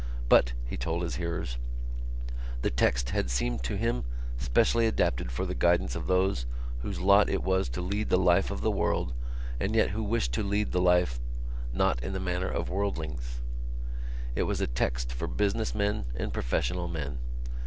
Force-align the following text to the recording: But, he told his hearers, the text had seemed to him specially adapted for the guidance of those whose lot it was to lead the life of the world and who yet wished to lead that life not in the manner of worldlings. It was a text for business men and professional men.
But, 0.29 0.53
he 0.65 0.77
told 0.77 1.03
his 1.03 1.17
hearers, 1.17 1.59
the 2.63 2.71
text 2.71 3.11
had 3.11 3.29
seemed 3.29 3.61
to 3.65 3.77
him 3.77 4.03
specially 4.35 4.87
adapted 4.87 5.31
for 5.31 5.45
the 5.45 5.53
guidance 5.53 5.95
of 5.95 6.07
those 6.07 6.47
whose 6.81 6.99
lot 6.99 7.29
it 7.29 7.43
was 7.43 7.69
to 7.69 7.81
lead 7.83 8.09
the 8.09 8.17
life 8.17 8.49
of 8.49 8.61
the 8.61 8.71
world 8.71 9.13
and 9.59 9.75
who 9.75 9.77
yet 9.77 9.95
wished 9.95 10.31
to 10.33 10.41
lead 10.41 10.71
that 10.71 10.79
life 10.79 11.19
not 11.71 12.01
in 12.03 12.13
the 12.13 12.19
manner 12.19 12.49
of 12.49 12.67
worldlings. 12.67 13.41
It 14.33 14.41
was 14.49 14.59
a 14.59 14.65
text 14.65 15.13
for 15.13 15.27
business 15.27 15.75
men 15.75 16.05
and 16.15 16.33
professional 16.33 16.87
men. 16.87 17.19